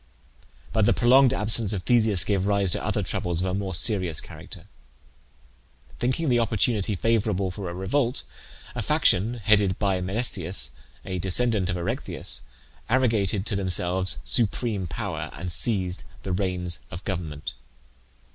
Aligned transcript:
But 0.73 0.87
the 0.87 0.93
prolonged 0.93 1.31
absence 1.31 1.73
of 1.73 1.83
Theseus 1.83 2.23
gave 2.23 2.47
rise 2.47 2.71
to 2.71 2.83
other 2.83 3.03
troubles 3.03 3.39
of 3.39 3.45
a 3.45 3.53
more 3.53 3.75
serious 3.75 4.19
character. 4.19 4.65
Thinking 5.99 6.27
the 6.27 6.39
opportunity 6.39 6.95
favourable 6.95 7.51
for 7.51 7.69
a 7.69 7.73
revolt, 7.75 8.23
a 8.73 8.81
faction, 8.81 9.35
headed 9.35 9.77
by 9.77 10.01
Menesthius, 10.01 10.71
a 11.05 11.19
descendant 11.19 11.69
of 11.69 11.77
Erechtheus, 11.77 12.41
arrogated 12.89 13.45
to 13.45 13.55
themselves 13.55 14.17
supreme 14.23 14.87
power, 14.87 15.29
and 15.33 15.51
seized 15.51 16.03
the 16.23 16.31
reins 16.33 16.79
of 16.89 17.05
government. 17.05 17.53